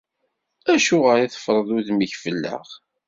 [0.73, 2.65] Acuɣer i teffreḍ udem-ik fell-aɣ?